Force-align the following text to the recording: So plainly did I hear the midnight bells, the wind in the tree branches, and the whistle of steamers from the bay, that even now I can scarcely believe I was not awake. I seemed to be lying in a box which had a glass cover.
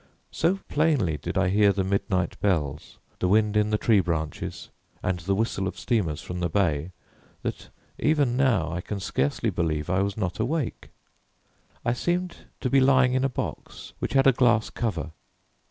So 0.31 0.57
plainly 0.67 1.17
did 1.17 1.37
I 1.37 1.49
hear 1.49 1.71
the 1.71 1.83
midnight 1.83 2.35
bells, 2.39 2.97
the 3.19 3.27
wind 3.27 3.55
in 3.55 3.69
the 3.69 3.77
tree 3.77 3.99
branches, 3.99 4.69
and 5.03 5.19
the 5.19 5.35
whistle 5.35 5.67
of 5.67 5.77
steamers 5.77 6.23
from 6.23 6.39
the 6.39 6.49
bay, 6.49 6.89
that 7.43 7.69
even 7.99 8.35
now 8.35 8.71
I 8.71 8.81
can 8.81 8.99
scarcely 8.99 9.51
believe 9.51 9.91
I 9.91 10.01
was 10.01 10.17
not 10.17 10.39
awake. 10.39 10.89
I 11.85 11.93
seemed 11.93 12.37
to 12.61 12.69
be 12.71 12.79
lying 12.79 13.13
in 13.13 13.23
a 13.23 13.29
box 13.29 13.93
which 13.99 14.13
had 14.13 14.25
a 14.25 14.31
glass 14.33 14.71
cover. 14.71 15.11